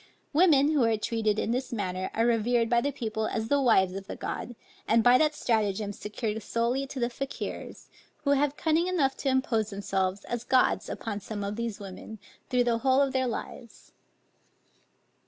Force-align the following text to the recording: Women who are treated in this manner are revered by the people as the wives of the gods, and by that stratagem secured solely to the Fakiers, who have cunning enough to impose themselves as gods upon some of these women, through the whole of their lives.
Women 0.33 0.71
who 0.71 0.83
are 0.83 0.97
treated 0.97 1.37
in 1.37 1.51
this 1.51 1.71
manner 1.71 2.09
are 2.15 2.25
revered 2.25 2.71
by 2.71 2.81
the 2.81 2.91
people 2.91 3.27
as 3.27 3.49
the 3.49 3.61
wives 3.61 3.93
of 3.93 4.07
the 4.07 4.15
gods, 4.15 4.55
and 4.87 5.03
by 5.03 5.19
that 5.19 5.35
stratagem 5.35 5.93
secured 5.93 6.41
solely 6.41 6.87
to 6.87 6.99
the 6.99 7.07
Fakiers, 7.07 7.87
who 8.23 8.31
have 8.31 8.57
cunning 8.57 8.87
enough 8.87 9.15
to 9.17 9.29
impose 9.29 9.69
themselves 9.69 10.25
as 10.25 10.43
gods 10.43 10.89
upon 10.89 11.19
some 11.19 11.43
of 11.43 11.55
these 11.55 11.79
women, 11.79 12.17
through 12.49 12.63
the 12.63 12.79
whole 12.79 12.99
of 12.99 13.13
their 13.13 13.27
lives. 13.27 13.91